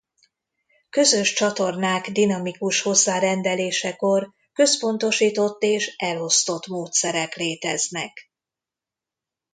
Közös 0.89 1.33
csatornák 1.33 2.09
dinamikus 2.11 2.81
hozzárendelésekor 2.81 4.33
központosított 4.53 5.61
és 5.61 5.95
elosztott 5.95 6.67
módszerek 6.67 7.35
léteznek. 7.35 8.31